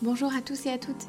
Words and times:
Bonjour 0.00 0.32
à 0.32 0.40
tous 0.40 0.66
et 0.66 0.70
à 0.70 0.78
toutes. 0.78 1.08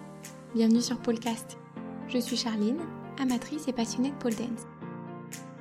Bienvenue 0.55 0.81
sur 0.81 0.99
Polecast. 0.99 1.59
Je 2.07 2.17
suis 2.17 2.35
Charline, 2.35 2.79
amatrice 3.19 3.67
et 3.67 3.71
passionnée 3.71 4.09
de 4.09 4.15
pole 4.15 4.33
dance. 4.33 4.65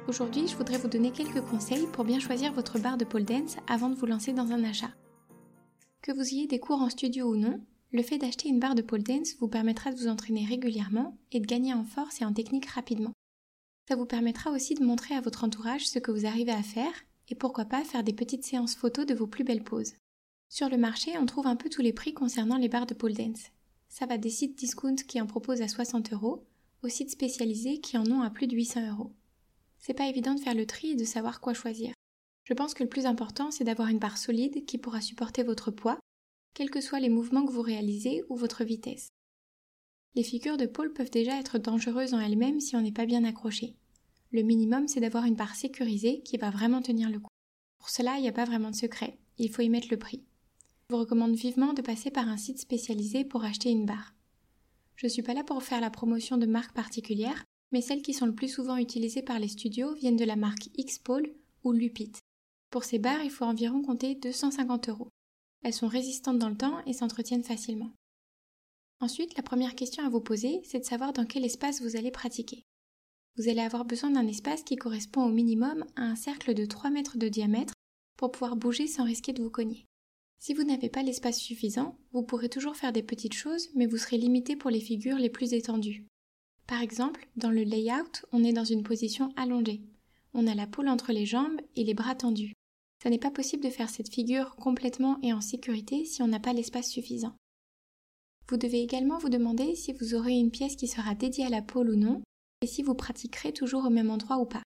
Aujourd'hui, 0.08 0.48
je 0.48 0.56
voudrais 0.56 0.78
vous 0.78 0.88
donner 0.88 1.10
quelques 1.10 1.42
conseils 1.42 1.86
pour 1.92 2.06
bien 2.06 2.20
choisir 2.20 2.54
votre 2.54 2.78
barre 2.78 2.96
de 2.96 3.04
pole 3.04 3.26
dance 3.26 3.56
avant 3.66 3.90
de 3.90 3.96
vous 3.96 4.06
lancer 4.06 4.32
dans 4.32 4.50
un 4.50 4.64
achat. 4.64 4.92
Que 6.00 6.12
vous 6.12 6.22
ayez 6.22 6.46
des 6.46 6.58
cours 6.58 6.80
en 6.80 6.88
studio 6.88 7.26
ou 7.26 7.36
non, 7.36 7.60
le 7.92 8.02
fait 8.02 8.16
d'acheter 8.16 8.48
une 8.48 8.60
barre 8.60 8.74
de 8.74 8.80
pole 8.80 9.02
dance 9.02 9.34
vous 9.40 9.48
permettra 9.48 9.92
de 9.92 9.96
vous 9.98 10.08
entraîner 10.08 10.46
régulièrement 10.46 11.18
et 11.30 11.40
de 11.40 11.46
gagner 11.46 11.74
en 11.74 11.84
force 11.84 12.22
et 12.22 12.24
en 12.24 12.32
technique 12.32 12.70
rapidement. 12.70 13.12
Ça 13.90 13.96
vous 13.96 14.06
permettra 14.06 14.52
aussi 14.52 14.74
de 14.74 14.84
montrer 14.84 15.14
à 15.14 15.20
votre 15.20 15.44
entourage 15.44 15.86
ce 15.86 15.98
que 15.98 16.10
vous 16.10 16.24
arrivez 16.24 16.52
à 16.52 16.62
faire 16.62 16.94
et 17.28 17.34
pourquoi 17.34 17.66
pas 17.66 17.84
faire 17.84 18.04
des 18.04 18.14
petites 18.14 18.44
séances 18.44 18.74
photos 18.74 19.04
de 19.04 19.12
vos 19.12 19.26
plus 19.26 19.44
belles 19.44 19.64
poses. 19.64 19.92
Sur 20.48 20.68
le 20.68 20.78
marché, 20.78 21.18
on 21.18 21.26
trouve 21.26 21.46
un 21.46 21.56
peu 21.56 21.68
tous 21.68 21.82
les 21.82 21.92
prix 21.92 22.14
concernant 22.14 22.56
les 22.56 22.68
barres 22.68 22.86
de 22.86 22.94
pole 22.94 23.12
dance. 23.12 23.50
Ça 23.88 24.06
va 24.06 24.18
des 24.18 24.30
sites 24.30 24.58
discount 24.58 24.96
qui 24.96 25.20
en 25.20 25.26
proposent 25.26 25.62
à 25.62 25.68
60 25.68 26.12
euros 26.12 26.46
aux 26.82 26.88
sites 26.88 27.10
spécialisés 27.10 27.80
qui 27.80 27.98
en 27.98 28.06
ont 28.10 28.22
à 28.22 28.30
plus 28.30 28.46
de 28.46 28.54
800 28.54 28.88
euros. 28.90 29.12
C'est 29.78 29.94
pas 29.94 30.08
évident 30.08 30.34
de 30.34 30.40
faire 30.40 30.54
le 30.54 30.66
tri 30.66 30.90
et 30.90 30.96
de 30.96 31.04
savoir 31.04 31.40
quoi 31.40 31.54
choisir. 31.54 31.92
Je 32.44 32.54
pense 32.54 32.72
que 32.72 32.82
le 32.82 32.88
plus 32.88 33.04
important, 33.04 33.50
c'est 33.50 33.64
d'avoir 33.64 33.88
une 33.88 33.98
barre 33.98 34.16
solide 34.16 34.64
qui 34.64 34.78
pourra 34.78 35.00
supporter 35.00 35.42
votre 35.42 35.70
poids, 35.70 35.98
quels 36.54 36.70
que 36.70 36.80
soient 36.80 37.00
les 37.00 37.08
mouvements 37.08 37.44
que 37.44 37.52
vous 37.52 37.62
réalisez 37.62 38.22
ou 38.28 38.36
votre 38.36 38.64
vitesse. 38.64 39.08
Les 40.14 40.22
figures 40.22 40.56
de 40.56 40.66
pôle 40.66 40.92
peuvent 40.92 41.10
déjà 41.10 41.38
être 41.38 41.58
dangereuses 41.58 42.14
en 42.14 42.20
elles-mêmes 42.20 42.60
si 42.60 42.74
on 42.74 42.80
n'est 42.80 42.92
pas 42.92 43.06
bien 43.06 43.24
accroché. 43.24 43.76
Le 44.30 44.42
minimum, 44.42 44.88
c'est 44.88 45.00
d'avoir 45.00 45.24
une 45.24 45.36
barre 45.36 45.54
sécurisée 45.54 46.22
qui 46.22 46.38
va 46.38 46.50
vraiment 46.50 46.80
tenir 46.80 47.10
le 47.10 47.20
coup. 47.20 47.30
Pour 47.78 47.90
cela, 47.90 48.16
il 48.16 48.22
n'y 48.22 48.28
a 48.28 48.32
pas 48.32 48.44
vraiment 48.44 48.70
de 48.70 48.76
secret, 48.76 49.18
il 49.36 49.50
faut 49.50 49.62
y 49.62 49.68
mettre 49.68 49.88
le 49.90 49.98
prix. 49.98 50.24
Je 50.90 50.96
vous 50.96 51.02
recommande 51.02 51.34
vivement 51.34 51.74
de 51.74 51.82
passer 51.82 52.10
par 52.10 52.28
un 52.28 52.38
site 52.38 52.60
spécialisé 52.60 53.22
pour 53.22 53.44
acheter 53.44 53.68
une 53.68 53.84
barre. 53.84 54.14
Je 54.96 55.04
ne 55.04 55.10
suis 55.10 55.20
pas 55.20 55.34
là 55.34 55.44
pour 55.44 55.62
faire 55.62 55.82
la 55.82 55.90
promotion 55.90 56.38
de 56.38 56.46
marques 56.46 56.72
particulières, 56.72 57.44
mais 57.72 57.82
celles 57.82 58.00
qui 58.00 58.14
sont 58.14 58.24
le 58.24 58.34
plus 58.34 58.48
souvent 58.48 58.78
utilisées 58.78 59.20
par 59.20 59.38
les 59.38 59.48
studios 59.48 59.92
viennent 59.92 60.16
de 60.16 60.24
la 60.24 60.36
marque 60.36 60.70
X-Pole 60.78 61.30
ou 61.62 61.72
Lupit. 61.72 62.12
Pour 62.70 62.84
ces 62.84 62.98
barres, 62.98 63.22
il 63.22 63.30
faut 63.30 63.44
environ 63.44 63.82
compter 63.82 64.14
250 64.14 64.88
euros. 64.88 65.10
Elles 65.62 65.74
sont 65.74 65.88
résistantes 65.88 66.38
dans 66.38 66.48
le 66.48 66.56
temps 66.56 66.82
et 66.86 66.94
s'entretiennent 66.94 67.44
facilement. 67.44 67.90
Ensuite, 69.00 69.36
la 69.36 69.42
première 69.42 69.74
question 69.74 70.06
à 70.06 70.08
vous 70.08 70.22
poser, 70.22 70.62
c'est 70.64 70.80
de 70.80 70.86
savoir 70.86 71.12
dans 71.12 71.26
quel 71.26 71.44
espace 71.44 71.82
vous 71.82 71.96
allez 71.96 72.10
pratiquer. 72.10 72.62
Vous 73.36 73.50
allez 73.50 73.60
avoir 73.60 73.84
besoin 73.84 74.10
d'un 74.10 74.26
espace 74.26 74.62
qui 74.62 74.76
correspond 74.76 75.24
au 75.24 75.30
minimum 75.30 75.84
à 75.96 76.04
un 76.04 76.16
cercle 76.16 76.54
de 76.54 76.64
3 76.64 76.88
mètres 76.88 77.18
de 77.18 77.28
diamètre 77.28 77.74
pour 78.16 78.32
pouvoir 78.32 78.56
bouger 78.56 78.86
sans 78.86 79.04
risquer 79.04 79.34
de 79.34 79.42
vous 79.42 79.50
cogner. 79.50 79.84
Si 80.38 80.54
vous 80.54 80.62
n'avez 80.62 80.88
pas 80.88 81.02
l'espace 81.02 81.38
suffisant, 81.38 81.98
vous 82.12 82.22
pourrez 82.22 82.48
toujours 82.48 82.76
faire 82.76 82.92
des 82.92 83.02
petites 83.02 83.34
choses, 83.34 83.68
mais 83.74 83.86
vous 83.86 83.96
serez 83.96 84.18
limité 84.18 84.54
pour 84.54 84.70
les 84.70 84.80
figures 84.80 85.18
les 85.18 85.30
plus 85.30 85.52
étendues. 85.52 86.06
Par 86.66 86.80
exemple, 86.80 87.28
dans 87.36 87.50
le 87.50 87.62
layout, 87.62 88.26
on 88.30 88.44
est 88.44 88.52
dans 88.52 88.64
une 88.64 88.84
position 88.84 89.32
allongée. 89.36 89.82
On 90.34 90.46
a 90.46 90.54
la 90.54 90.66
poule 90.66 90.88
entre 90.88 91.12
les 91.12 91.26
jambes 91.26 91.60
et 91.74 91.82
les 91.82 91.94
bras 91.94 92.14
tendus. 92.14 92.52
Ça 93.02 93.10
n'est 93.10 93.18
pas 93.18 93.30
possible 93.30 93.64
de 93.64 93.70
faire 93.70 93.90
cette 93.90 94.12
figure 94.12 94.54
complètement 94.56 95.18
et 95.22 95.32
en 95.32 95.40
sécurité 95.40 96.04
si 96.04 96.22
on 96.22 96.28
n'a 96.28 96.40
pas 96.40 96.52
l'espace 96.52 96.88
suffisant. 96.88 97.34
Vous 98.48 98.56
devez 98.56 98.80
également 98.80 99.18
vous 99.18 99.28
demander 99.28 99.74
si 99.74 99.92
vous 99.92 100.14
aurez 100.14 100.34
une 100.34 100.50
pièce 100.50 100.76
qui 100.76 100.88
sera 100.88 101.14
dédiée 101.14 101.46
à 101.46 101.50
la 101.50 101.62
pôle 101.62 101.90
ou 101.90 101.96
non, 101.96 102.22
et 102.60 102.66
si 102.66 102.82
vous 102.82 102.94
pratiquerez 102.94 103.52
toujours 103.52 103.84
au 103.86 103.90
même 103.90 104.10
endroit 104.10 104.38
ou 104.38 104.46
pas. 104.46 104.62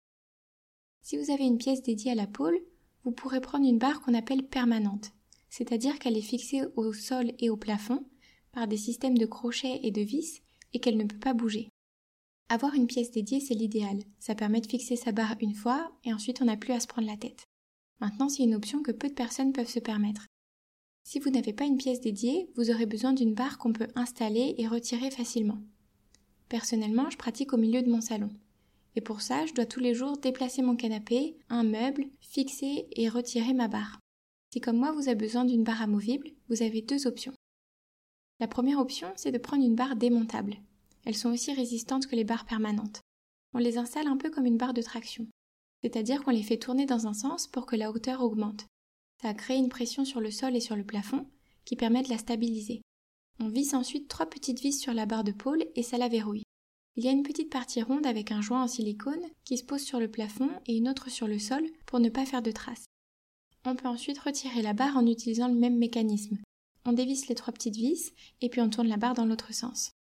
Si 1.02 1.16
vous 1.16 1.30
avez 1.30 1.44
une 1.44 1.58
pièce 1.58 1.82
dédiée 1.82 2.12
à 2.12 2.16
la 2.16 2.26
pôle, 2.26 2.58
vous 3.04 3.12
pourrez 3.12 3.40
prendre 3.40 3.66
une 3.66 3.78
barre 3.78 4.00
qu'on 4.00 4.14
appelle 4.14 4.46
permanente 4.46 5.12
c'est-à-dire 5.52 5.98
qu'elle 5.98 6.16
est 6.16 6.22
fixée 6.22 6.62
au 6.76 6.94
sol 6.94 7.32
et 7.38 7.50
au 7.50 7.58
plafond 7.58 8.06
par 8.52 8.66
des 8.66 8.78
systèmes 8.78 9.18
de 9.18 9.26
crochets 9.26 9.80
et 9.82 9.90
de 9.90 10.00
vis 10.00 10.40
et 10.72 10.80
qu'elle 10.80 10.96
ne 10.96 11.04
peut 11.04 11.18
pas 11.18 11.34
bouger. 11.34 11.68
Avoir 12.48 12.74
une 12.74 12.86
pièce 12.86 13.10
dédiée, 13.10 13.38
c'est 13.38 13.54
l'idéal. 13.54 13.98
Ça 14.18 14.34
permet 14.34 14.62
de 14.62 14.66
fixer 14.66 14.96
sa 14.96 15.12
barre 15.12 15.36
une 15.42 15.54
fois 15.54 15.92
et 16.04 16.12
ensuite 16.14 16.40
on 16.40 16.46
n'a 16.46 16.56
plus 16.56 16.72
à 16.72 16.80
se 16.80 16.86
prendre 16.86 17.06
la 17.06 17.18
tête. 17.18 17.44
Maintenant, 18.00 18.30
c'est 18.30 18.44
une 18.44 18.54
option 18.54 18.82
que 18.82 18.92
peu 18.92 19.08
de 19.08 19.14
personnes 19.14 19.52
peuvent 19.52 19.68
se 19.68 19.78
permettre. 19.78 20.26
Si 21.04 21.18
vous 21.18 21.28
n'avez 21.28 21.52
pas 21.52 21.66
une 21.66 21.76
pièce 21.76 22.00
dédiée, 22.00 22.50
vous 22.56 22.70
aurez 22.70 22.86
besoin 22.86 23.12
d'une 23.12 23.34
barre 23.34 23.58
qu'on 23.58 23.74
peut 23.74 23.88
installer 23.94 24.54
et 24.56 24.66
retirer 24.66 25.10
facilement. 25.10 25.58
Personnellement, 26.48 27.10
je 27.10 27.18
pratique 27.18 27.52
au 27.52 27.58
milieu 27.58 27.82
de 27.82 27.90
mon 27.90 28.00
salon. 28.00 28.30
Et 28.96 29.02
pour 29.02 29.20
ça, 29.20 29.44
je 29.44 29.52
dois 29.52 29.66
tous 29.66 29.80
les 29.80 29.94
jours 29.94 30.16
déplacer 30.16 30.62
mon 30.62 30.76
canapé, 30.76 31.36
un 31.50 31.62
meuble, 31.62 32.06
fixer 32.20 32.86
et 32.92 33.08
retirer 33.10 33.52
ma 33.52 33.68
barre. 33.68 34.01
Si 34.52 34.60
comme 34.60 34.76
moi 34.76 34.92
vous 34.92 35.08
avez 35.08 35.14
besoin 35.14 35.46
d'une 35.46 35.64
barre 35.64 35.80
amovible, 35.80 36.28
vous 36.50 36.62
avez 36.62 36.82
deux 36.82 37.06
options. 37.06 37.32
La 38.38 38.48
première 38.48 38.80
option, 38.80 39.10
c'est 39.16 39.32
de 39.32 39.38
prendre 39.38 39.64
une 39.64 39.76
barre 39.76 39.96
démontable. 39.96 40.56
Elles 41.04 41.16
sont 41.16 41.32
aussi 41.32 41.54
résistantes 41.54 42.06
que 42.06 42.16
les 42.16 42.24
barres 42.24 42.44
permanentes. 42.44 43.00
On 43.54 43.58
les 43.58 43.78
installe 43.78 44.08
un 44.08 44.18
peu 44.18 44.30
comme 44.30 44.44
une 44.44 44.58
barre 44.58 44.74
de 44.74 44.82
traction, 44.82 45.26
c'est-à-dire 45.82 46.22
qu'on 46.22 46.32
les 46.32 46.42
fait 46.42 46.58
tourner 46.58 46.84
dans 46.84 47.06
un 47.06 47.14
sens 47.14 47.46
pour 47.46 47.64
que 47.64 47.76
la 47.76 47.90
hauteur 47.90 48.20
augmente. 48.20 48.66
Ça 49.22 49.32
crée 49.32 49.56
une 49.56 49.70
pression 49.70 50.04
sur 50.04 50.20
le 50.20 50.30
sol 50.30 50.54
et 50.54 50.60
sur 50.60 50.76
le 50.76 50.84
plafond 50.84 51.26
qui 51.64 51.76
permet 51.76 52.02
de 52.02 52.10
la 52.10 52.18
stabiliser. 52.18 52.82
On 53.40 53.48
visse 53.48 53.72
ensuite 53.72 54.08
trois 54.08 54.26
petites 54.26 54.60
vis 54.60 54.78
sur 54.78 54.92
la 54.92 55.06
barre 55.06 55.24
de 55.24 55.32
pôle 55.32 55.64
et 55.76 55.82
ça 55.82 55.96
la 55.96 56.08
verrouille. 56.08 56.42
Il 56.96 57.04
y 57.04 57.08
a 57.08 57.12
une 57.12 57.22
petite 57.22 57.50
partie 57.50 57.80
ronde 57.80 58.06
avec 58.06 58.32
un 58.32 58.42
joint 58.42 58.64
en 58.64 58.68
silicone 58.68 59.24
qui 59.44 59.56
se 59.56 59.64
pose 59.64 59.80
sur 59.80 59.98
le 59.98 60.10
plafond 60.10 60.50
et 60.66 60.76
une 60.76 60.90
autre 60.90 61.08
sur 61.08 61.26
le 61.26 61.38
sol 61.38 61.64
pour 61.86 62.00
ne 62.00 62.10
pas 62.10 62.26
faire 62.26 62.42
de 62.42 62.52
traces. 62.52 62.84
On 63.64 63.76
peut 63.76 63.88
ensuite 63.88 64.18
retirer 64.18 64.60
la 64.60 64.72
barre 64.72 64.96
en 64.96 65.06
utilisant 65.06 65.48
le 65.48 65.54
même 65.54 65.78
mécanisme. 65.78 66.38
On 66.84 66.92
dévisse 66.92 67.28
les 67.28 67.36
trois 67.36 67.52
petites 67.52 67.76
vis 67.76 68.12
et 68.40 68.48
puis 68.48 68.60
on 68.60 68.68
tourne 68.68 68.88
la 68.88 68.96
barre 68.96 69.14
dans 69.14 69.24
l'autre 69.24 69.54
sens. 69.54 69.92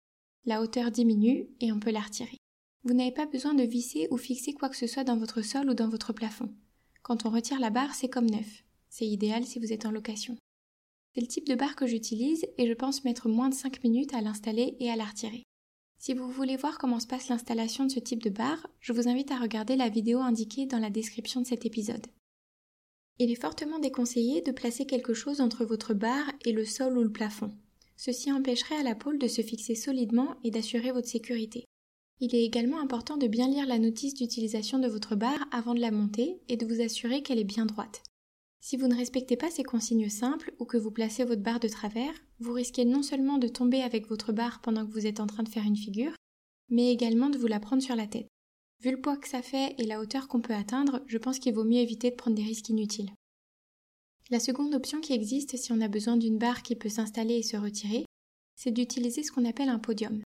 La 0.44 0.60
hauteur 0.60 0.90
diminue 0.90 1.46
et 1.60 1.70
on 1.70 1.78
peut 1.78 1.92
la 1.92 2.00
retirer. 2.00 2.38
Vous 2.82 2.94
n'avez 2.94 3.12
pas 3.12 3.26
besoin 3.26 3.54
de 3.54 3.62
visser 3.62 4.08
ou 4.10 4.16
fixer 4.16 4.52
quoi 4.52 4.68
que 4.68 4.76
ce 4.76 4.88
soit 4.88 5.04
dans 5.04 5.16
votre 5.16 5.42
sol 5.42 5.70
ou 5.70 5.74
dans 5.74 5.88
votre 5.88 6.12
plafond. 6.12 6.52
Quand 7.02 7.24
on 7.24 7.30
retire 7.30 7.60
la 7.60 7.70
barre, 7.70 7.94
c'est 7.94 8.08
comme 8.08 8.28
neuf. 8.28 8.64
C'est 8.88 9.06
idéal 9.06 9.44
si 9.44 9.60
vous 9.60 9.72
êtes 9.72 9.86
en 9.86 9.92
location. 9.92 10.36
C'est 11.14 11.20
le 11.20 11.28
type 11.28 11.46
de 11.46 11.54
barre 11.54 11.76
que 11.76 11.86
j'utilise 11.86 12.44
et 12.58 12.66
je 12.66 12.72
pense 12.72 13.04
mettre 13.04 13.28
moins 13.28 13.48
de 13.48 13.54
5 13.54 13.84
minutes 13.84 14.14
à 14.14 14.20
l'installer 14.20 14.76
et 14.80 14.90
à 14.90 14.96
la 14.96 15.04
retirer. 15.04 15.44
Si 15.98 16.14
vous 16.14 16.28
voulez 16.28 16.56
voir 16.56 16.78
comment 16.78 16.98
se 16.98 17.06
passe 17.06 17.28
l'installation 17.28 17.84
de 17.84 17.92
ce 17.92 18.00
type 18.00 18.24
de 18.24 18.30
barre, 18.30 18.66
je 18.80 18.92
vous 18.92 19.06
invite 19.06 19.30
à 19.30 19.38
regarder 19.38 19.76
la 19.76 19.88
vidéo 19.88 20.18
indiquée 20.18 20.66
dans 20.66 20.80
la 20.80 20.90
description 20.90 21.40
de 21.40 21.46
cet 21.46 21.64
épisode. 21.64 22.08
Il 23.22 23.30
est 23.30 23.40
fortement 23.40 23.78
déconseillé 23.78 24.40
de 24.40 24.50
placer 24.50 24.84
quelque 24.84 25.14
chose 25.14 25.40
entre 25.40 25.64
votre 25.64 25.94
barre 25.94 26.32
et 26.44 26.50
le 26.50 26.64
sol 26.64 26.98
ou 26.98 27.04
le 27.04 27.12
plafond. 27.12 27.52
Ceci 27.96 28.32
empêcherait 28.32 28.74
à 28.74 28.82
la 28.82 28.96
pôle 28.96 29.16
de 29.20 29.28
se 29.28 29.42
fixer 29.42 29.76
solidement 29.76 30.34
et 30.42 30.50
d'assurer 30.50 30.90
votre 30.90 31.06
sécurité. 31.06 31.64
Il 32.18 32.34
est 32.34 32.42
également 32.42 32.80
important 32.80 33.16
de 33.16 33.28
bien 33.28 33.46
lire 33.46 33.64
la 33.68 33.78
notice 33.78 34.14
d'utilisation 34.14 34.80
de 34.80 34.88
votre 34.88 35.14
barre 35.14 35.46
avant 35.52 35.74
de 35.74 35.80
la 35.80 35.92
monter 35.92 36.40
et 36.48 36.56
de 36.56 36.66
vous 36.66 36.80
assurer 36.80 37.22
qu'elle 37.22 37.38
est 37.38 37.44
bien 37.44 37.64
droite. 37.64 38.02
Si 38.60 38.76
vous 38.76 38.88
ne 38.88 38.96
respectez 38.96 39.36
pas 39.36 39.52
ces 39.52 39.62
consignes 39.62 40.10
simples 40.10 40.52
ou 40.58 40.64
que 40.64 40.76
vous 40.76 40.90
placez 40.90 41.22
votre 41.22 41.42
barre 41.42 41.60
de 41.60 41.68
travers, 41.68 42.14
vous 42.40 42.54
risquez 42.54 42.84
non 42.84 43.04
seulement 43.04 43.38
de 43.38 43.46
tomber 43.46 43.82
avec 43.82 44.08
votre 44.08 44.32
barre 44.32 44.60
pendant 44.62 44.84
que 44.84 44.92
vous 44.92 45.06
êtes 45.06 45.20
en 45.20 45.28
train 45.28 45.44
de 45.44 45.48
faire 45.48 45.62
une 45.62 45.76
figure, 45.76 46.16
mais 46.70 46.90
également 46.90 47.30
de 47.30 47.38
vous 47.38 47.46
la 47.46 47.60
prendre 47.60 47.84
sur 47.84 47.94
la 47.94 48.08
tête. 48.08 48.31
Vu 48.82 48.90
le 48.90 49.00
poids 49.00 49.16
que 49.16 49.28
ça 49.28 49.42
fait 49.42 49.76
et 49.78 49.84
la 49.84 50.00
hauteur 50.00 50.26
qu'on 50.26 50.40
peut 50.40 50.54
atteindre, 50.54 51.04
je 51.06 51.16
pense 51.16 51.38
qu'il 51.38 51.54
vaut 51.54 51.62
mieux 51.62 51.78
éviter 51.78 52.10
de 52.10 52.16
prendre 52.16 52.36
des 52.36 52.42
risques 52.42 52.68
inutiles. 52.68 53.12
La 54.28 54.40
seconde 54.40 54.74
option 54.74 55.00
qui 55.00 55.12
existe 55.12 55.56
si 55.56 55.70
on 55.72 55.80
a 55.80 55.86
besoin 55.86 56.16
d'une 56.16 56.38
barre 56.38 56.62
qui 56.62 56.74
peut 56.74 56.88
s'installer 56.88 57.34
et 57.34 57.42
se 57.44 57.56
retirer, 57.56 58.04
c'est 58.56 58.72
d'utiliser 58.72 59.22
ce 59.22 59.30
qu'on 59.30 59.44
appelle 59.44 59.68
un 59.68 59.78
podium. 59.78 60.20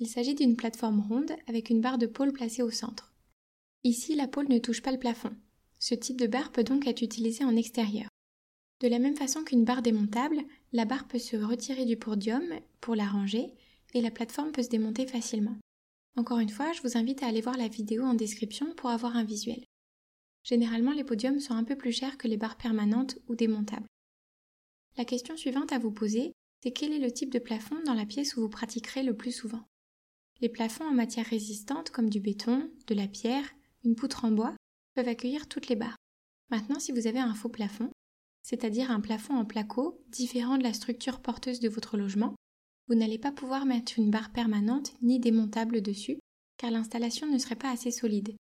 Il 0.00 0.08
s'agit 0.08 0.34
d'une 0.34 0.56
plateforme 0.56 0.98
ronde 0.98 1.30
avec 1.46 1.70
une 1.70 1.80
barre 1.80 1.98
de 1.98 2.06
pôle 2.06 2.32
placée 2.32 2.62
au 2.62 2.72
centre. 2.72 3.12
Ici, 3.84 4.16
la 4.16 4.26
pôle 4.26 4.48
ne 4.48 4.58
touche 4.58 4.82
pas 4.82 4.90
le 4.90 4.98
plafond. 4.98 5.30
Ce 5.78 5.94
type 5.94 6.20
de 6.20 6.26
barre 6.26 6.50
peut 6.50 6.64
donc 6.64 6.88
être 6.88 7.02
utilisé 7.02 7.44
en 7.44 7.54
extérieur. 7.54 8.08
De 8.80 8.88
la 8.88 8.98
même 8.98 9.16
façon 9.16 9.44
qu'une 9.44 9.64
barre 9.64 9.82
démontable, 9.82 10.38
la 10.72 10.86
barre 10.86 11.06
peut 11.06 11.20
se 11.20 11.36
retirer 11.36 11.84
du 11.84 11.96
podium 11.96 12.42
pour 12.80 12.96
la 12.96 13.06
ranger 13.06 13.54
et 13.94 14.00
la 14.00 14.10
plateforme 14.10 14.50
peut 14.50 14.64
se 14.64 14.70
démonter 14.70 15.06
facilement. 15.06 15.56
Encore 16.16 16.38
une 16.38 16.50
fois, 16.50 16.72
je 16.72 16.82
vous 16.82 16.98
invite 16.98 17.22
à 17.22 17.26
aller 17.26 17.40
voir 17.40 17.56
la 17.56 17.68
vidéo 17.68 18.04
en 18.04 18.14
description 18.14 18.74
pour 18.74 18.90
avoir 18.90 19.16
un 19.16 19.24
visuel. 19.24 19.64
Généralement, 20.44 20.92
les 20.92 21.04
podiums 21.04 21.40
sont 21.40 21.54
un 21.54 21.64
peu 21.64 21.76
plus 21.76 21.92
chers 21.92 22.18
que 22.18 22.28
les 22.28 22.36
barres 22.36 22.56
permanentes 22.56 23.18
ou 23.28 23.34
démontables. 23.34 23.86
La 24.98 25.04
question 25.04 25.36
suivante 25.36 25.72
à 25.72 25.78
vous 25.78 25.92
poser, 25.92 26.32
c'est 26.62 26.72
quel 26.72 26.92
est 26.92 26.98
le 26.98 27.12
type 27.12 27.32
de 27.32 27.38
plafond 27.38 27.80
dans 27.86 27.94
la 27.94 28.04
pièce 28.04 28.36
où 28.36 28.42
vous 28.42 28.48
pratiquerez 28.48 29.02
le 29.02 29.16
plus 29.16 29.32
souvent? 29.32 29.64
Les 30.40 30.48
plafonds 30.48 30.84
en 30.84 30.92
matière 30.92 31.26
résistante 31.26 31.90
comme 31.90 32.10
du 32.10 32.20
béton, 32.20 32.70
de 32.86 32.94
la 32.94 33.08
pierre, 33.08 33.48
une 33.84 33.94
poutre 33.94 34.24
en 34.24 34.32
bois, 34.32 34.54
peuvent 34.94 35.08
accueillir 35.08 35.48
toutes 35.48 35.68
les 35.68 35.76
barres. 35.76 35.96
Maintenant, 36.50 36.78
si 36.78 36.92
vous 36.92 37.06
avez 37.06 37.20
un 37.20 37.34
faux 37.34 37.48
plafond, 37.48 37.90
c'est-à-dire 38.42 38.90
un 38.90 39.00
plafond 39.00 39.34
en 39.34 39.44
placo 39.44 40.04
différent 40.08 40.58
de 40.58 40.64
la 40.64 40.74
structure 40.74 41.20
porteuse 41.20 41.60
de 41.60 41.68
votre 41.68 41.96
logement, 41.96 42.34
vous 42.88 42.94
n'allez 42.94 43.18
pas 43.18 43.32
pouvoir 43.32 43.64
mettre 43.64 43.98
une 43.98 44.10
barre 44.10 44.32
permanente 44.32 44.92
ni 45.02 45.20
démontable 45.20 45.80
dessus, 45.82 46.18
car 46.58 46.70
l'installation 46.70 47.26
ne 47.26 47.38
serait 47.38 47.56
pas 47.56 47.70
assez 47.70 47.90
solide. 47.90 48.34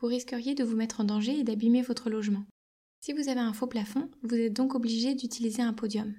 Vous 0.00 0.08
risqueriez 0.08 0.54
de 0.54 0.64
vous 0.64 0.76
mettre 0.76 1.00
en 1.00 1.04
danger 1.04 1.38
et 1.38 1.44
d'abîmer 1.44 1.82
votre 1.82 2.10
logement. 2.10 2.44
Si 3.00 3.12
vous 3.12 3.28
avez 3.28 3.40
un 3.40 3.52
faux 3.52 3.66
plafond, 3.66 4.10
vous 4.22 4.34
êtes 4.34 4.52
donc 4.52 4.74
obligé 4.74 5.14
d'utiliser 5.14 5.62
un 5.62 5.72
podium. 5.72 6.14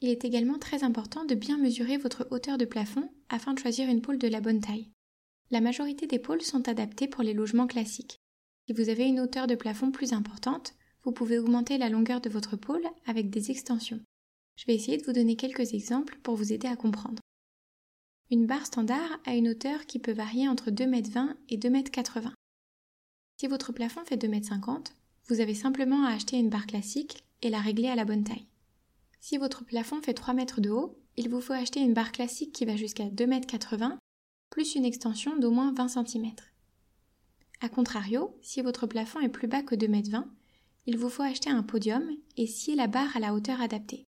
Il 0.00 0.08
est 0.08 0.24
également 0.24 0.58
très 0.58 0.82
important 0.82 1.24
de 1.24 1.34
bien 1.34 1.58
mesurer 1.58 1.98
votre 1.98 2.26
hauteur 2.30 2.56
de 2.56 2.64
plafond 2.64 3.10
afin 3.28 3.52
de 3.52 3.58
choisir 3.58 3.88
une 3.88 4.00
pôle 4.00 4.18
de 4.18 4.28
la 4.28 4.40
bonne 4.40 4.60
taille. 4.60 4.90
La 5.50 5.60
majorité 5.60 6.06
des 6.06 6.18
pôles 6.18 6.42
sont 6.42 6.68
adaptés 6.68 7.08
pour 7.08 7.22
les 7.22 7.34
logements 7.34 7.66
classiques. 7.66 8.18
Si 8.66 8.72
vous 8.72 8.88
avez 8.88 9.04
une 9.04 9.20
hauteur 9.20 9.46
de 9.46 9.54
plafond 9.54 9.90
plus 9.90 10.12
importante, 10.12 10.74
vous 11.02 11.12
pouvez 11.12 11.38
augmenter 11.38 11.76
la 11.76 11.88
longueur 11.88 12.20
de 12.20 12.30
votre 12.30 12.56
pôle 12.56 12.84
avec 13.06 13.30
des 13.30 13.50
extensions. 13.50 14.00
Je 14.60 14.66
vais 14.66 14.74
essayer 14.74 14.98
de 14.98 15.06
vous 15.06 15.14
donner 15.14 15.36
quelques 15.36 15.72
exemples 15.72 16.18
pour 16.22 16.36
vous 16.36 16.52
aider 16.52 16.68
à 16.68 16.76
comprendre. 16.76 17.22
Une 18.30 18.44
barre 18.44 18.66
standard 18.66 19.18
a 19.24 19.34
une 19.34 19.48
hauteur 19.48 19.86
qui 19.86 19.98
peut 19.98 20.12
varier 20.12 20.50
entre 20.50 20.70
2,20 20.70 21.16
m 21.16 21.34
et 21.48 21.56
2,80 21.56 22.26
m. 22.26 22.34
Si 23.38 23.46
votre 23.46 23.72
plafond 23.72 24.04
fait 24.04 24.22
2,50 24.22 24.76
m, 24.76 24.82
vous 25.28 25.40
avez 25.40 25.54
simplement 25.54 26.04
à 26.04 26.10
acheter 26.10 26.36
une 26.36 26.50
barre 26.50 26.66
classique 26.66 27.24
et 27.40 27.48
la 27.48 27.58
régler 27.58 27.88
à 27.88 27.94
la 27.94 28.04
bonne 28.04 28.22
taille. 28.22 28.48
Si 29.18 29.38
votre 29.38 29.64
plafond 29.64 30.02
fait 30.02 30.12
3 30.12 30.34
mètres 30.34 30.60
de 30.60 30.68
haut, 30.68 30.94
il 31.16 31.30
vous 31.30 31.40
faut 31.40 31.54
acheter 31.54 31.80
une 31.80 31.94
barre 31.94 32.12
classique 32.12 32.52
qui 32.52 32.66
va 32.66 32.76
jusqu'à 32.76 33.06
2,80 33.06 33.82
m 33.82 33.98
plus 34.50 34.74
une 34.74 34.84
extension 34.84 35.38
d'au 35.38 35.52
moins 35.52 35.72
20 35.72 36.04
cm. 36.04 36.32
A 37.62 37.70
contrario, 37.70 38.36
si 38.42 38.60
votre 38.60 38.86
plafond 38.86 39.20
est 39.20 39.30
plus 39.30 39.48
bas 39.48 39.62
que 39.62 39.74
2,20 39.74 40.16
m, 40.16 40.24
il 40.84 40.98
vous 40.98 41.08
faut 41.08 41.22
acheter 41.22 41.48
un 41.48 41.62
podium 41.62 42.06
et 42.36 42.46
scier 42.46 42.74
la 42.74 42.88
barre 42.88 43.16
à 43.16 43.20
la 43.20 43.32
hauteur 43.32 43.62
adaptée. 43.62 44.04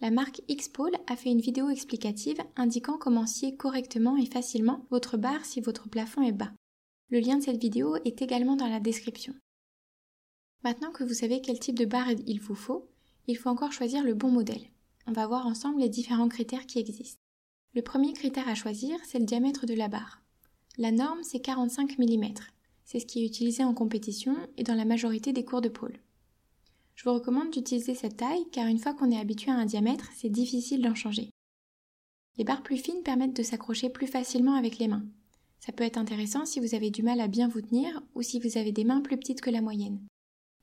La 0.00 0.10
marque 0.10 0.40
Xpole 0.48 0.96
a 1.08 1.16
fait 1.16 1.30
une 1.30 1.42
vidéo 1.42 1.68
explicative 1.68 2.38
indiquant 2.56 2.96
comment 2.96 3.26
scier 3.26 3.54
correctement 3.54 4.16
et 4.16 4.24
facilement 4.24 4.86
votre 4.90 5.18
barre 5.18 5.44
si 5.44 5.60
votre 5.60 5.90
plafond 5.90 6.22
est 6.22 6.32
bas. 6.32 6.52
Le 7.10 7.20
lien 7.20 7.36
de 7.36 7.42
cette 7.42 7.60
vidéo 7.60 7.96
est 8.06 8.22
également 8.22 8.56
dans 8.56 8.68
la 8.68 8.80
description. 8.80 9.34
Maintenant 10.64 10.90
que 10.90 11.04
vous 11.04 11.12
savez 11.12 11.42
quel 11.42 11.58
type 11.58 11.78
de 11.78 11.84
barre 11.84 12.12
il 12.26 12.40
vous 12.40 12.54
faut, 12.54 12.88
il 13.26 13.36
faut 13.36 13.50
encore 13.50 13.72
choisir 13.72 14.02
le 14.02 14.14
bon 14.14 14.30
modèle. 14.30 14.70
On 15.06 15.12
va 15.12 15.26
voir 15.26 15.46
ensemble 15.46 15.80
les 15.80 15.88
différents 15.90 16.28
critères 16.28 16.66
qui 16.66 16.78
existent. 16.78 17.20
Le 17.74 17.82
premier 17.82 18.14
critère 18.14 18.48
à 18.48 18.54
choisir, 18.54 18.98
c'est 19.04 19.18
le 19.18 19.26
diamètre 19.26 19.66
de 19.66 19.74
la 19.74 19.88
barre. 19.88 20.22
La 20.78 20.92
norme, 20.92 21.22
c'est 21.22 21.40
45 21.40 21.98
mm. 21.98 22.34
C'est 22.84 23.00
ce 23.00 23.06
qui 23.06 23.22
est 23.22 23.26
utilisé 23.26 23.64
en 23.64 23.74
compétition 23.74 24.34
et 24.56 24.62
dans 24.62 24.74
la 24.74 24.86
majorité 24.86 25.32
des 25.32 25.44
cours 25.44 25.60
de 25.60 25.68
pôle. 25.68 25.98
Je 27.00 27.08
vous 27.08 27.14
recommande 27.14 27.50
d'utiliser 27.50 27.94
cette 27.94 28.18
taille 28.18 28.44
car 28.52 28.66
une 28.66 28.78
fois 28.78 28.92
qu'on 28.92 29.10
est 29.10 29.18
habitué 29.18 29.50
à 29.50 29.54
un 29.54 29.64
diamètre, 29.64 30.10
c'est 30.14 30.28
difficile 30.28 30.82
d'en 30.82 30.94
changer. 30.94 31.30
Les 32.36 32.44
barres 32.44 32.62
plus 32.62 32.76
fines 32.76 33.02
permettent 33.02 33.36
de 33.36 33.42
s'accrocher 33.42 33.88
plus 33.88 34.06
facilement 34.06 34.52
avec 34.52 34.76
les 34.76 34.86
mains. 34.86 35.06
Ça 35.60 35.72
peut 35.72 35.84
être 35.84 35.96
intéressant 35.96 36.44
si 36.44 36.60
vous 36.60 36.74
avez 36.74 36.90
du 36.90 37.02
mal 37.02 37.18
à 37.20 37.26
bien 37.26 37.48
vous 37.48 37.62
tenir 37.62 38.02
ou 38.14 38.20
si 38.20 38.38
vous 38.38 38.58
avez 38.58 38.70
des 38.70 38.84
mains 38.84 39.00
plus 39.00 39.16
petites 39.16 39.40
que 39.40 39.48
la 39.48 39.62
moyenne. 39.62 39.98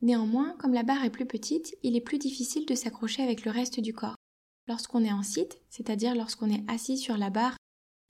Néanmoins, 0.04 0.56
comme 0.60 0.76
la 0.76 0.84
barre 0.84 1.04
est 1.06 1.10
plus 1.10 1.26
petite, 1.26 1.76
il 1.82 1.96
est 1.96 2.02
plus 2.02 2.20
difficile 2.20 2.68
de 2.68 2.76
s'accrocher 2.76 3.24
avec 3.24 3.44
le 3.44 3.50
reste 3.50 3.80
du 3.80 3.92
corps. 3.92 4.18
Lorsqu'on 4.68 5.04
est 5.04 5.12
en 5.12 5.24
site, 5.24 5.60
c'est-à-dire 5.72 6.14
lorsqu'on 6.14 6.52
est 6.52 6.64
assis 6.70 7.00
sur 7.00 7.18
la 7.18 7.32
barre 7.32 7.58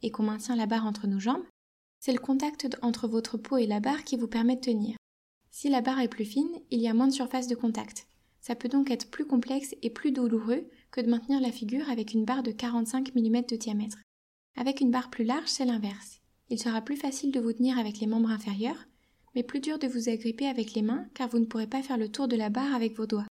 et 0.01 0.12
qu'on 0.12 0.24
maintient 0.24 0.57
la 0.57 0.65
barre 0.65 0.85
entre 0.85 1.07
nos 1.07 1.21
jambes, 1.21 1.45
c'est 2.01 2.12
le 2.12 2.19
contact 2.19 2.68
entre 2.81 3.07
votre 3.07 3.38
peau 3.38 3.56
et 3.56 3.68
la 3.68 3.79
barre 3.79 4.03
qui 4.03 4.18
vous 4.18 4.27
permet 4.27 4.57
de 4.57 4.62
tenir. 4.65 4.97
Si 5.50 5.69
la 5.69 5.79
barre 5.79 6.01
est 6.01 6.09
plus 6.09 6.25
fine, 6.25 6.59
il 6.71 6.81
y 6.81 6.89
a 6.89 6.94
moins 6.94 7.07
de 7.07 7.13
surface 7.13 7.47
de 7.47 7.56
contact. 7.56 8.06
Ça 8.48 8.56
peut 8.56 8.70
donc 8.70 8.92
être 8.92 9.12
plus 9.12 9.26
complexe 9.26 9.76
et 9.82 9.90
plus 9.90 10.14
douloureux 10.14 10.70
que 10.92 11.02
de 11.02 11.10
maintenir 11.10 11.42
la 11.42 11.52
figure 11.52 11.90
avec 11.90 12.14
une 12.14 12.24
barre 12.24 12.44
de 12.44 12.52
45 12.52 13.14
mm 13.14 13.42
de 13.42 13.58
diamètre. 13.58 13.98
Avec 14.56 14.80
une 14.80 14.90
barre 14.90 15.10
plus 15.10 15.26
large, 15.26 15.50
c'est 15.50 15.66
l'inverse. 15.66 16.22
Il 16.50 16.58
sera 16.58 16.80
plus 16.80 16.96
facile 16.96 17.34
de 17.34 17.42
vous 17.42 17.52
tenir 17.52 17.78
avec 17.78 18.00
les 18.00 18.08
membres 18.08 18.30
inférieurs, 18.30 18.88
mais 19.36 19.44
plus 19.44 19.60
dur 19.60 19.80
de 19.80 19.88
vous 19.88 20.08
agripper 20.08 20.48
avec 20.48 20.76
les 20.76 20.82
mains 20.82 21.10
car 21.14 21.28
vous 21.28 21.40
ne 21.40 21.46
pourrez 21.46 21.68
pas 21.68 21.84
faire 21.84 21.98
le 21.98 22.08
tour 22.08 22.30
de 22.30 22.38
la 22.38 22.50
barre 22.50 22.74
avec 22.74 22.96
vos 22.96 23.06
doigts. 23.06 23.28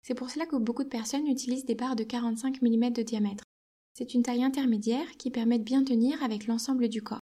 C'est 0.00 0.14
pour 0.14 0.30
cela 0.30 0.46
que 0.46 0.56
beaucoup 0.56 0.82
de 0.82 0.88
personnes 0.88 1.26
utilisent 1.26 1.66
des 1.66 1.74
barres 1.74 1.94
de 1.94 2.04
45 2.04 2.62
mm 2.62 2.90
de 2.90 3.02
diamètre. 3.02 3.44
C'est 3.92 4.14
une 4.14 4.22
taille 4.22 4.44
intermédiaire 4.44 5.18
qui 5.18 5.30
permet 5.30 5.58
de 5.58 5.64
bien 5.64 5.84
tenir 5.84 6.22
avec 6.22 6.46
l'ensemble 6.46 6.88
du 6.88 7.02
corps. 7.02 7.20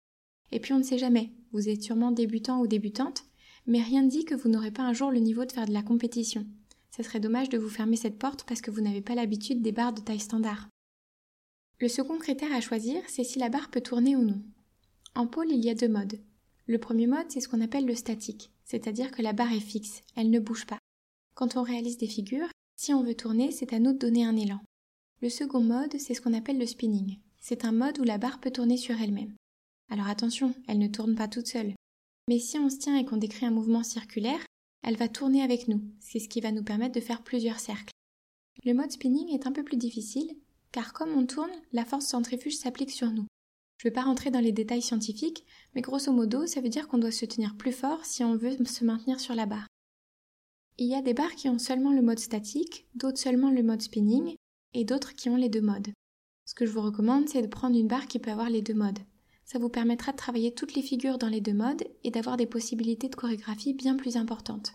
Et 0.50 0.58
puis 0.58 0.72
on 0.72 0.78
ne 0.78 0.82
sait 0.82 0.98
jamais, 0.98 1.30
vous 1.52 1.68
êtes 1.68 1.84
sûrement 1.84 2.10
débutant 2.10 2.60
ou 2.60 2.66
débutante, 2.66 3.22
mais 3.66 3.80
rien 3.80 4.02
ne 4.02 4.10
dit 4.10 4.24
que 4.24 4.34
vous 4.34 4.48
n'aurez 4.48 4.72
pas 4.72 4.82
un 4.82 4.92
jour 4.92 5.12
le 5.12 5.20
niveau 5.20 5.44
de 5.44 5.52
faire 5.52 5.66
de 5.66 5.72
la 5.72 5.84
compétition. 5.84 6.48
Ce 6.94 7.02
serait 7.02 7.20
dommage 7.20 7.48
de 7.48 7.58
vous 7.58 7.70
fermer 7.70 7.96
cette 7.96 8.18
porte 8.18 8.44
parce 8.44 8.60
que 8.60 8.70
vous 8.70 8.82
n'avez 8.82 9.00
pas 9.00 9.14
l'habitude 9.14 9.62
des 9.62 9.72
barres 9.72 9.94
de 9.94 10.00
taille 10.00 10.20
standard. 10.20 10.68
Le 11.80 11.88
second 11.88 12.18
critère 12.18 12.52
à 12.52 12.60
choisir, 12.60 13.02
c'est 13.08 13.24
si 13.24 13.38
la 13.38 13.48
barre 13.48 13.70
peut 13.70 13.80
tourner 13.80 14.14
ou 14.14 14.22
non. 14.22 14.42
En 15.14 15.26
pôle, 15.26 15.50
il 15.50 15.64
y 15.64 15.70
a 15.70 15.74
deux 15.74 15.88
modes. 15.88 16.20
Le 16.66 16.78
premier 16.78 17.06
mode, 17.06 17.30
c'est 17.30 17.40
ce 17.40 17.48
qu'on 17.48 17.60
appelle 17.60 17.86
le 17.86 17.94
statique, 17.94 18.50
c'est-à-dire 18.64 19.10
que 19.10 19.22
la 19.22 19.32
barre 19.32 19.52
est 19.52 19.60
fixe, 19.60 20.02
elle 20.16 20.30
ne 20.30 20.38
bouge 20.38 20.66
pas. 20.66 20.78
Quand 21.34 21.56
on 21.56 21.62
réalise 21.62 21.96
des 21.96 22.06
figures, 22.06 22.48
si 22.76 22.94
on 22.94 23.02
veut 23.02 23.14
tourner, 23.14 23.50
c'est 23.50 23.72
à 23.72 23.78
nous 23.78 23.92
de 23.92 23.98
donner 23.98 24.24
un 24.24 24.36
élan. 24.36 24.60
Le 25.22 25.28
second 25.28 25.60
mode, 25.60 25.98
c'est 25.98 26.14
ce 26.14 26.20
qu'on 26.20 26.34
appelle 26.34 26.58
le 26.58 26.66
spinning. 26.66 27.18
C'est 27.40 27.64
un 27.64 27.72
mode 27.72 27.98
où 27.98 28.04
la 28.04 28.18
barre 28.18 28.38
peut 28.38 28.50
tourner 28.50 28.76
sur 28.76 29.00
elle-même. 29.00 29.34
Alors 29.90 30.08
attention, 30.08 30.54
elle 30.68 30.78
ne 30.78 30.88
tourne 30.88 31.14
pas 31.14 31.28
toute 31.28 31.46
seule. 31.48 31.74
Mais 32.28 32.38
si 32.38 32.58
on 32.58 32.70
se 32.70 32.78
tient 32.78 32.96
et 32.96 33.04
qu'on 33.04 33.16
décrit 33.16 33.46
un 33.46 33.50
mouvement 33.50 33.82
circulaire, 33.82 34.44
elle 34.82 34.96
va 34.96 35.08
tourner 35.08 35.42
avec 35.42 35.68
nous. 35.68 35.80
C'est 36.00 36.18
ce 36.18 36.28
qui 36.28 36.40
va 36.40 36.52
nous 36.52 36.64
permettre 36.64 36.94
de 36.94 37.00
faire 37.00 37.22
plusieurs 37.22 37.60
cercles. 37.60 37.92
Le 38.64 38.74
mode 38.74 38.92
spinning 38.92 39.28
est 39.30 39.46
un 39.46 39.52
peu 39.52 39.64
plus 39.64 39.76
difficile, 39.76 40.36
car 40.70 40.92
comme 40.92 41.16
on 41.16 41.26
tourne, 41.26 41.50
la 41.72 41.84
force 41.84 42.06
centrifuge 42.06 42.56
s'applique 42.56 42.90
sur 42.90 43.10
nous. 43.10 43.26
Je 43.78 43.88
ne 43.88 43.90
vais 43.90 43.94
pas 43.94 44.02
rentrer 44.02 44.30
dans 44.30 44.40
les 44.40 44.52
détails 44.52 44.82
scientifiques, 44.82 45.44
mais 45.74 45.80
grosso 45.80 46.12
modo, 46.12 46.46
ça 46.46 46.60
veut 46.60 46.68
dire 46.68 46.86
qu'on 46.86 46.98
doit 46.98 47.10
se 47.10 47.26
tenir 47.26 47.56
plus 47.56 47.72
fort 47.72 48.04
si 48.04 48.22
on 48.22 48.36
veut 48.36 48.56
se 48.64 48.84
maintenir 48.84 49.18
sur 49.18 49.34
la 49.34 49.46
barre. 49.46 49.66
Il 50.78 50.86
y 50.86 50.94
a 50.94 51.02
des 51.02 51.14
barres 51.14 51.34
qui 51.34 51.48
ont 51.48 51.58
seulement 51.58 51.92
le 51.92 52.02
mode 52.02 52.18
statique, 52.18 52.86
d'autres 52.94 53.18
seulement 53.18 53.50
le 53.50 53.62
mode 53.62 53.82
spinning, 53.82 54.36
et 54.74 54.84
d'autres 54.84 55.14
qui 55.14 55.28
ont 55.28 55.36
les 55.36 55.48
deux 55.48 55.60
modes. 55.60 55.88
Ce 56.44 56.54
que 56.54 56.64
je 56.64 56.72
vous 56.72 56.80
recommande, 56.80 57.28
c'est 57.28 57.42
de 57.42 57.46
prendre 57.46 57.76
une 57.76 57.88
barre 57.88 58.06
qui 58.06 58.18
peut 58.18 58.30
avoir 58.30 58.50
les 58.50 58.62
deux 58.62 58.74
modes. 58.74 58.98
Ça 59.44 59.58
vous 59.58 59.68
permettra 59.68 60.12
de 60.12 60.16
travailler 60.16 60.54
toutes 60.54 60.74
les 60.74 60.82
figures 60.82 61.18
dans 61.18 61.28
les 61.28 61.40
deux 61.40 61.52
modes 61.52 61.84
et 62.04 62.10
d'avoir 62.10 62.36
des 62.36 62.46
possibilités 62.46 63.08
de 63.08 63.16
chorégraphie 63.16 63.74
bien 63.74 63.96
plus 63.96 64.16
importantes. 64.16 64.72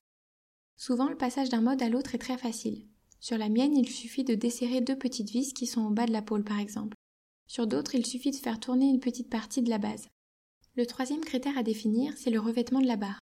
Souvent, 0.75 1.10
le 1.10 1.18
passage 1.18 1.50
d'un 1.50 1.62
mode 1.62 1.81
à 1.81 1.90
l'autre 1.90 2.14
est 2.14 2.19
très 2.19 2.38
facile. 2.38 2.86
Sur 3.19 3.38
la 3.38 3.50
mienne, 3.50 3.75
il 3.75 3.90
suffit 3.90 4.24
de 4.24 4.36
desserrer 4.36 4.81
deux 4.81 4.98
petites 4.98 5.31
vis 5.31 5.54
qui 5.54 5.66
sont 5.66 5.86
au 5.86 5.90
bas 5.90 6.06
de 6.06 6.12
la 6.12 6.22
pôle 6.22 6.44
par 6.44 6.60
exemple. 6.60 6.96
Sur 7.48 7.66
d'autres, 7.66 7.96
il 7.96 8.06
suffit 8.06 8.31
de 8.31 8.36
faire 8.36 8.60
tourner 8.60 8.88
une 8.88 9.00
petite 9.00 9.30
partie 9.30 9.62
de 9.62 9.69
la 9.69 9.80
base. 9.80 10.08
Le 10.75 10.86
troisième 10.86 11.22
critère 11.22 11.58
à 11.58 11.63
définir, 11.63 12.13
c'est 12.18 12.30
le 12.30 12.40
revêtement 12.40 12.81
de 12.81 12.88
la 12.88 12.98
barre. 12.98 13.20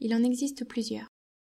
Il 0.00 0.14
en 0.14 0.22
existe 0.22 0.64
plusieurs. 0.64 1.08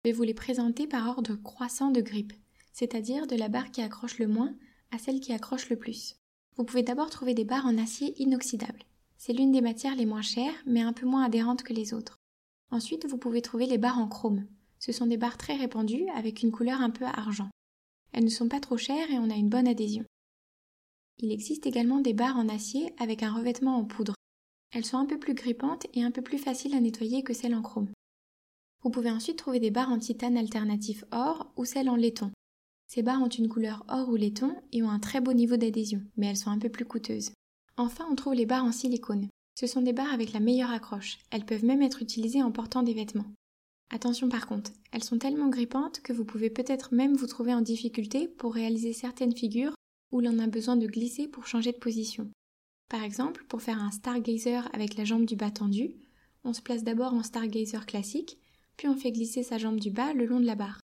Je 0.04 0.10
vais 0.10 0.16
vous 0.16 0.24
les 0.24 0.34
présenter 0.34 0.86
par 0.86 1.08
ordre 1.10 1.36
croissant 1.36 1.92
de 1.92 2.02
grippe, 2.02 2.34
c'est-à-dire 2.72 3.26
de 3.26 3.36
la 3.36 3.50
barre 3.50 3.72
qui 3.72 3.82
accroche 3.82 4.20
le 4.20 4.28
moins 4.28 4.56
à 4.92 5.00
celle 5.00 5.20
qui 5.20 5.34
accroche 5.34 5.70
le 5.70 5.78
plus. 5.78 6.16
Vous 6.56 6.64
pouvez 6.64 6.84
d'abord 6.84 7.10
trouver 7.10 7.34
des 7.34 7.46
barres 7.46 7.66
en 7.66 7.78
acier 7.78 8.14
inoxydable. 8.22 8.84
C'est 9.22 9.34
l'une 9.34 9.52
des 9.52 9.60
matières 9.60 9.98
les 9.98 10.06
moins 10.06 10.22
chères, 10.22 10.56
mais 10.66 10.80
un 10.80 10.94
peu 10.94 11.06
moins 11.06 11.26
adhérentes 11.26 11.64
que 11.64 11.74
les 11.74 11.94
autres. 11.94 12.16
Ensuite, 12.72 13.06
vous 13.06 13.18
pouvez 13.18 13.42
trouver 13.42 13.66
les 13.66 13.78
barres 13.78 14.00
en 14.00 14.08
chrome. 14.08 14.48
Ce 14.80 14.94
sont 14.94 15.08
des 15.08 15.18
barres 15.18 15.38
très 15.38 15.58
répandues 15.58 16.08
avec 16.16 16.42
une 16.42 16.52
couleur 16.52 16.80
un 16.80 16.90
peu 16.90 17.04
argent. 17.04 17.50
Elles 18.14 18.24
ne 18.24 18.30
sont 18.30 18.48
pas 18.48 18.62
trop 18.62 18.78
chères 18.78 19.12
et 19.12 19.20
on 19.20 19.30
a 19.30 19.36
une 19.36 19.50
bonne 19.50 19.68
adhésion. 19.68 20.06
Il 21.18 21.34
existe 21.34 21.66
également 21.66 22.00
des 22.00 22.14
barres 22.14 22.38
en 22.38 22.48
acier 22.48 22.94
avec 22.98 23.22
un 23.22 23.34
revêtement 23.34 23.76
en 23.76 23.84
poudre. 23.84 24.16
Elles 24.72 24.86
sont 24.86 24.98
un 24.98 25.06
peu 25.06 25.20
plus 25.20 25.34
grippantes 25.34 25.86
et 25.94 26.02
un 26.02 26.12
peu 26.12 26.22
plus 26.22 26.38
faciles 26.38 26.74
à 26.74 26.80
nettoyer 26.80 27.22
que 27.22 27.34
celles 27.34 27.56
en 27.56 27.62
chrome. 27.62 27.92
Vous 28.84 28.90
pouvez 28.90 29.12
ensuite 29.12 29.38
trouver 29.38 29.60
des 29.60 29.70
barres 29.70 29.92
en 29.92 30.00
titane 30.00 30.38
alternatif 30.38 31.04
or 31.12 31.52
ou 31.58 31.66
celles 31.66 31.90
en 31.90 31.98
laiton. 31.98 32.32
Ces 32.88 33.04
barres 33.04 33.22
ont 33.22 33.28
une 33.28 33.50
couleur 33.50 33.84
or 33.90 34.08
ou 34.08 34.16
laiton 34.16 34.56
et 34.72 34.82
ont 34.82 34.90
un 34.90 35.00
très 35.00 35.20
beau 35.20 35.34
niveau 35.34 35.58
d'adhésion, 35.58 36.02
mais 36.16 36.28
elles 36.28 36.38
sont 36.38 36.52
un 36.52 36.58
peu 36.58 36.70
plus 36.70 36.86
coûteuses. 36.86 37.34
Enfin, 37.80 38.06
on 38.12 38.16
trouve 38.16 38.34
les 38.34 38.46
barres 38.46 38.66
en 38.66 38.74
silicone. 38.74 39.30
Ce 39.58 39.66
sont 39.66 39.82
des 39.82 39.94
barres 39.94 40.12
avec 40.12 40.34
la 40.34 40.42
meilleure 40.42 40.72
accroche. 40.72 41.18
Elles 41.32 41.46
peuvent 41.46 41.64
même 41.64 41.82
être 41.82 42.02
utilisées 42.02 42.44
en 42.44 42.52
portant 42.52 42.84
des 42.84 42.94
vêtements. 42.94 43.32
Attention 43.90 44.28
par 44.28 44.48
contre, 44.48 44.72
elles 44.92 45.06
sont 45.06 45.18
tellement 45.18 45.48
grippantes 45.48 46.02
que 46.02 46.12
vous 46.12 46.26
pouvez 46.26 46.50
peut-être 46.50 46.94
même 46.94 47.16
vous 47.16 47.26
trouver 47.26 47.54
en 47.54 47.62
difficulté 47.62 48.28
pour 48.28 48.54
réaliser 48.54 48.92
certaines 48.92 49.34
figures 49.34 49.76
où 50.12 50.20
l'on 50.20 50.40
a 50.40 50.48
besoin 50.48 50.76
de 50.76 50.88
glisser 50.88 51.30
pour 51.30 51.48
changer 51.48 51.72
de 51.72 51.78
position. 51.78 52.30
Par 52.90 53.02
exemple, 53.02 53.46
pour 53.48 53.62
faire 53.62 53.82
un 53.82 53.92
stargazer 53.92 54.68
avec 54.74 54.98
la 54.98 55.06
jambe 55.06 55.26
du 55.26 55.38
bas 55.38 55.50
tendue, 55.50 55.96
on 56.44 56.52
se 56.52 56.62
place 56.62 56.84
d'abord 56.84 57.14
en 57.14 57.24
stargazer 57.24 57.86
classique, 57.86 58.40
puis 58.76 58.90
on 58.90 58.98
fait 58.98 59.14
glisser 59.14 59.42
sa 59.42 59.58
jambe 59.58 59.80
du 59.80 59.90
bas 59.90 60.12
le 60.12 60.26
long 60.26 60.42
de 60.42 60.46
la 60.46 60.56
barre. 60.56 60.82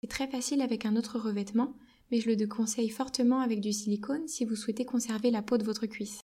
C'est 0.00 0.10
très 0.10 0.28
facile 0.28 0.62
avec 0.62 0.86
un 0.86 0.94
autre 0.94 1.18
revêtement, 1.18 1.74
mais 2.12 2.20
je 2.20 2.28
le 2.28 2.36
déconseille 2.36 2.90
fortement 2.90 3.40
avec 3.40 3.60
du 3.60 3.72
silicone 3.72 4.28
si 4.28 4.44
vous 4.44 4.54
souhaitez 4.54 4.84
conserver 4.84 5.32
la 5.32 5.42
peau 5.42 5.58
de 5.58 5.64
votre 5.64 5.86
cuisse. 5.86 6.20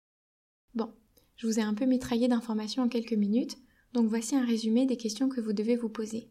Bon, 0.78 0.92
je 1.34 1.48
vous 1.48 1.58
ai 1.58 1.62
un 1.62 1.74
peu 1.74 1.86
mitraillé 1.86 2.28
d'informations 2.28 2.84
en 2.84 2.88
quelques 2.88 3.12
minutes, 3.12 3.58
donc 3.94 4.06
voici 4.06 4.36
un 4.36 4.44
résumé 4.44 4.86
des 4.86 4.96
questions 4.96 5.28
que 5.28 5.40
vous 5.40 5.52
devez 5.52 5.74
vous 5.74 5.88
poser. 5.88 6.30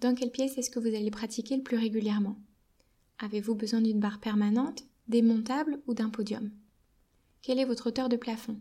Dans 0.00 0.14
quelle 0.14 0.30
pièce 0.30 0.56
est-ce 0.56 0.70
que 0.70 0.78
vous 0.78 0.86
allez 0.86 1.10
pratiquer 1.10 1.58
le 1.58 1.62
plus 1.62 1.76
régulièrement? 1.76 2.38
Avez-vous 3.18 3.54
besoin 3.54 3.82
d'une 3.82 4.00
barre 4.00 4.18
permanente, 4.18 4.84
démontable 5.08 5.82
ou 5.86 5.92
d'un 5.92 6.08
podium? 6.08 6.50
Quelle 7.42 7.58
est 7.58 7.66
votre 7.66 7.88
hauteur 7.88 8.08
de 8.08 8.16
plafond? 8.16 8.58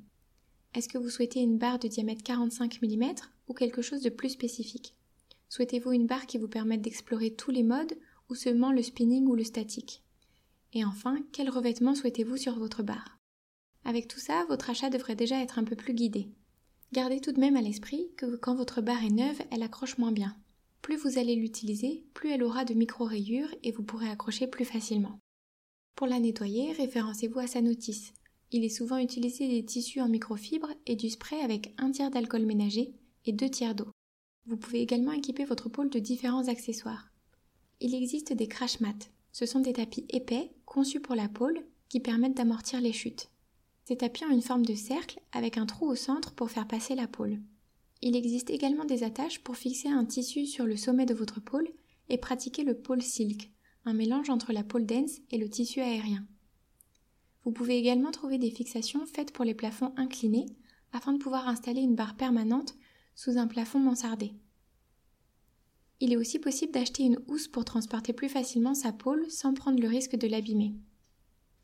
Est-ce 0.75 0.89
que 0.89 0.97
vous 0.97 1.09
souhaitez 1.09 1.39
une 1.39 1.57
barre 1.57 1.79
de 1.79 1.87
diamètre 1.87 2.23
45 2.23 2.81
mm 2.81 3.13
ou 3.47 3.53
quelque 3.53 3.81
chose 3.81 4.01
de 4.01 4.09
plus 4.09 4.31
spécifique? 4.31 4.97
Souhaitez-vous 5.47 5.93
une 5.93 6.07
barre 6.07 6.25
qui 6.25 6.39
vous 6.39 6.49
permette 6.49 6.81
d'explorer 6.81 7.33
tous 7.35 7.51
les 7.51 7.63
modes 7.63 7.97
ou 8.29 8.35
seulement 8.35 8.73
le 8.73 8.83
spinning 8.83 9.27
ou 9.27 9.35
le 9.35 9.45
statique? 9.45 10.03
Et 10.73 10.83
enfin, 10.83 11.19
quel 11.31 11.49
revêtement 11.49 11.95
souhaitez-vous 11.95 12.35
sur 12.35 12.59
votre 12.59 12.83
barre? 12.83 13.20
Avec 13.83 14.07
tout 14.07 14.19
ça, 14.19 14.45
votre 14.47 14.69
achat 14.69 14.89
devrait 14.89 15.15
déjà 15.15 15.41
être 15.41 15.59
un 15.59 15.63
peu 15.63 15.75
plus 15.75 15.93
guidé. 15.93 16.29
Gardez 16.93 17.19
tout 17.19 17.31
de 17.31 17.39
même 17.39 17.55
à 17.55 17.61
l'esprit 17.61 18.09
que 18.17 18.35
quand 18.35 18.55
votre 18.55 18.81
barre 18.81 19.03
est 19.03 19.09
neuve, 19.09 19.41
elle 19.49 19.63
accroche 19.63 19.97
moins 19.97 20.11
bien. 20.11 20.35
Plus 20.81 20.97
vous 20.97 21.17
allez 21.17 21.35
l'utiliser, 21.35 22.03
plus 22.13 22.31
elle 22.31 22.43
aura 22.43 22.65
de 22.65 22.73
micro-rayures 22.73 23.53
et 23.63 23.71
vous 23.71 23.83
pourrez 23.83 24.09
accrocher 24.09 24.47
plus 24.47 24.65
facilement. 24.65 25.19
Pour 25.95 26.07
la 26.07 26.19
nettoyer, 26.19 26.73
référencez-vous 26.73 27.39
à 27.39 27.47
sa 27.47 27.61
notice. 27.61 28.13
Il 28.51 28.65
est 28.65 28.69
souvent 28.69 28.97
utilisé 28.97 29.47
des 29.47 29.63
tissus 29.63 30.01
en 30.01 30.09
microfibre 30.09 30.69
et 30.85 30.95
du 30.95 31.09
spray 31.09 31.39
avec 31.39 31.73
un 31.77 31.91
tiers 31.91 32.11
d'alcool 32.11 32.45
ménager 32.45 32.93
et 33.25 33.31
deux 33.31 33.49
tiers 33.49 33.75
d'eau. 33.75 33.89
Vous 34.45 34.57
pouvez 34.57 34.81
également 34.81 35.13
équiper 35.13 35.45
votre 35.45 35.69
pôle 35.69 35.89
de 35.89 35.99
différents 35.99 36.47
accessoires. 36.47 37.09
Il 37.79 37.95
existe 37.95 38.33
des 38.33 38.47
crash 38.47 38.79
mats. 38.79 39.07
Ce 39.31 39.45
sont 39.45 39.59
des 39.59 39.73
tapis 39.73 40.05
épais 40.09 40.51
conçus 40.65 40.99
pour 40.99 41.15
la 41.15 41.29
pôle 41.29 41.63
qui 41.87 41.99
permettent 41.99 42.35
d'amortir 42.35 42.81
les 42.81 42.93
chutes. 42.93 43.30
Ces 43.91 43.97
tapis 43.97 44.23
ont 44.23 44.31
une 44.31 44.41
forme 44.41 44.65
de 44.65 44.73
cercle 44.73 45.19
avec 45.33 45.57
un 45.57 45.65
trou 45.65 45.85
au 45.85 45.95
centre 45.95 46.31
pour 46.31 46.49
faire 46.49 46.65
passer 46.65 46.95
la 46.95 47.07
pôle. 47.07 47.41
Il 48.01 48.15
existe 48.15 48.49
également 48.49 48.85
des 48.85 49.03
attaches 49.03 49.39
pour 49.39 49.57
fixer 49.57 49.89
un 49.89 50.05
tissu 50.05 50.45
sur 50.45 50.65
le 50.65 50.77
sommet 50.77 51.05
de 51.05 51.13
votre 51.13 51.41
pôle 51.41 51.67
et 52.07 52.17
pratiquer 52.17 52.63
le 52.63 52.73
pôle 52.73 53.01
silk, 53.01 53.51
un 53.83 53.91
mélange 53.91 54.29
entre 54.29 54.53
la 54.53 54.63
pôle 54.63 54.85
dense 54.85 55.19
et 55.29 55.37
le 55.37 55.49
tissu 55.49 55.81
aérien. 55.81 56.25
Vous 57.43 57.51
pouvez 57.51 57.77
également 57.77 58.11
trouver 58.11 58.37
des 58.37 58.49
fixations 58.49 59.05
faites 59.05 59.33
pour 59.33 59.43
les 59.43 59.53
plafonds 59.53 59.91
inclinés 59.97 60.45
afin 60.93 61.11
de 61.11 61.21
pouvoir 61.21 61.49
installer 61.49 61.81
une 61.81 61.95
barre 61.95 62.15
permanente 62.15 62.75
sous 63.13 63.37
un 63.37 63.47
plafond 63.47 63.79
mansardé. 63.79 64.31
Il 65.99 66.13
est 66.13 66.17
aussi 66.17 66.39
possible 66.39 66.71
d'acheter 66.71 67.03
une 67.03 67.19
housse 67.27 67.49
pour 67.49 67.65
transporter 67.65 68.13
plus 68.13 68.29
facilement 68.29 68.73
sa 68.73 68.93
pôle 68.93 69.29
sans 69.29 69.53
prendre 69.53 69.81
le 69.81 69.89
risque 69.89 70.15
de 70.15 70.29
l'abîmer. 70.29 70.75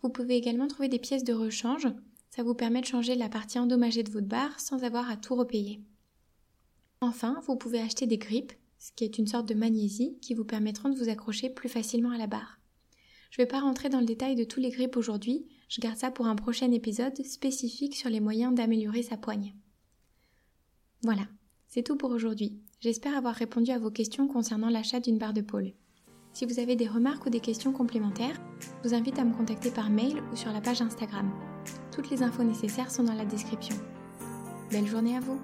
Vous 0.02 0.10
pouvez 0.10 0.36
également 0.36 0.68
trouver 0.68 0.90
des 0.90 1.00
pièces 1.00 1.24
de 1.24 1.34
rechange, 1.34 1.88
ça 2.30 2.44
vous 2.44 2.54
permet 2.54 2.82
de 2.82 2.86
changer 2.86 3.16
la 3.16 3.30
partie 3.30 3.60
endommagée 3.60 4.04
de 4.04 4.12
votre 4.12 4.28
barre 4.28 4.60
sans 4.60 4.84
avoir 4.84 5.10
à 5.10 5.18
tout 5.18 5.36
repayer. 5.36 5.82
Enfin, 7.02 7.42
vous 7.46 7.56
pouvez 7.56 7.80
acheter 7.80 8.08
des 8.08 8.18
grippes, 8.18 8.54
ce 8.80 8.92
qui 8.92 9.04
est 9.04 9.18
une 9.18 9.28
sorte 9.28 9.48
de 9.48 9.54
magnésie 9.54 10.18
qui 10.22 10.34
vous 10.34 10.46
permettront 10.46 10.90
de 10.90 10.98
vous 10.98 11.10
accrocher 11.10 11.50
plus 11.50 11.70
facilement 11.70 12.12
à 12.12 12.18
la 12.18 12.28
barre. 12.28 12.60
Je 13.32 13.42
ne 13.42 13.46
vais 13.46 13.50
pas 13.50 13.60
rentrer 13.60 13.90
dans 13.90 14.00
le 14.00 14.06
détail 14.06 14.36
de 14.36 14.44
tous 14.44 14.60
les 14.60 14.70
grippes 14.70 14.98
aujourd'hui, 14.98 15.48
je 15.70 15.82
garde 15.82 15.98
ça 15.98 16.12
pour 16.12 16.28
un 16.28 16.36
prochain 16.36 16.72
épisode 16.72 17.24
spécifique 17.26 17.96
sur 17.96 18.10
les 18.10 18.20
moyens 18.20 18.56
d'améliorer 18.56 19.04
sa 19.04 19.18
poigne. 19.18 19.54
Voilà, 21.04 21.28
c'est 21.68 21.84
tout 21.84 21.98
pour 21.98 22.12
aujourd'hui. 22.12 22.60
J'espère 22.80 23.18
avoir 23.18 23.36
répondu 23.36 23.72
à 23.72 23.80
vos 23.80 23.92
questions 23.92 24.28
concernant 24.28 24.70
l'achat 24.70 25.00
d'une 25.00 25.18
barre 25.18 25.34
de 25.34 25.42
pôle. 25.42 25.74
Si 26.34 26.46
vous 26.46 26.60
avez 26.60 26.76
des 26.76 26.88
remarques 26.88 27.26
ou 27.26 27.30
des 27.30 27.40
questions 27.40 27.74
complémentaires, 27.74 28.40
je 28.60 28.90
vous 28.90 28.96
invite 28.96 29.20
à 29.20 29.26
me 29.26 29.36
contacter 29.36 29.72
par 29.72 29.90
mail 29.90 30.22
ou 30.32 30.36
sur 30.36 30.52
la 30.52 30.62
page 30.62 30.82
Instagram. 30.82 31.47
Toutes 31.92 32.10
les 32.10 32.24
infos 32.24 32.44
nécessaires 32.44 32.92
sont 32.92 33.04
dans 33.04 33.14
la 33.14 33.26
description. 33.26 33.76
Belle 34.72 34.88
journée 34.88 35.18
à 35.18 35.20
vous 35.20 35.40